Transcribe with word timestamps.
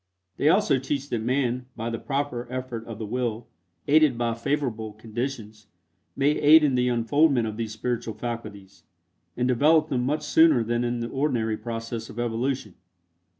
They 0.37 0.49
also 0.49 0.79
teach 0.79 1.09
that 1.09 1.21
man, 1.21 1.67
by 1.75 1.91
the 1.91 1.99
proper 1.99 2.47
effort 2.49 2.87
of 2.87 2.97
the 2.97 3.05
will, 3.05 3.45
aided 3.87 4.17
by 4.17 4.33
favorable 4.33 4.93
conditions, 4.93 5.67
may 6.15 6.31
aid 6.31 6.63
in 6.63 6.73
the 6.73 6.87
unfoldment 6.89 7.45
of 7.47 7.55
these 7.55 7.73
spiritual 7.73 8.15
faculties, 8.15 8.81
and 9.37 9.47
develop 9.47 9.89
them 9.89 10.01
much 10.03 10.23
sooner 10.23 10.63
than 10.63 10.83
in 10.83 11.01
the 11.01 11.09
ordinary 11.09 11.55
process 11.55 12.09
of 12.09 12.17
evolution. 12.17 12.73